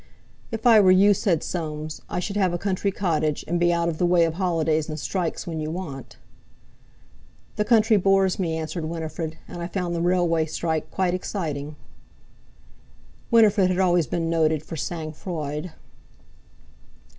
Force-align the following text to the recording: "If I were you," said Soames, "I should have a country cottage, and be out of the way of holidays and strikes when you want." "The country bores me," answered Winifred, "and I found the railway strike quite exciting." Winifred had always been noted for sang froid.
"If 0.51 0.65
I 0.65 0.79
were 0.79 0.89
you," 0.89 1.13
said 1.13 1.43
Soames, 1.43 2.01
"I 2.09 2.19
should 2.19 2.35
have 2.35 2.53
a 2.53 2.57
country 2.57 2.91
cottage, 2.91 3.45
and 3.47 3.59
be 3.59 3.71
out 3.71 3.87
of 3.87 3.99
the 3.99 4.05
way 4.07 4.25
of 4.25 4.33
holidays 4.33 4.89
and 4.89 4.99
strikes 4.99 5.45
when 5.45 5.59
you 5.59 5.69
want." 5.69 6.17
"The 7.55 7.65
country 7.65 7.97
bores 7.97 8.39
me," 8.39 8.57
answered 8.57 8.85
Winifred, 8.85 9.37
"and 9.47 9.61
I 9.61 9.67
found 9.67 9.93
the 9.93 10.01
railway 10.01 10.47
strike 10.47 10.89
quite 10.89 11.13
exciting." 11.13 11.75
Winifred 13.29 13.69
had 13.69 13.77
always 13.79 14.07
been 14.07 14.27
noted 14.27 14.63
for 14.63 14.75
sang 14.75 15.11
froid. 15.13 15.71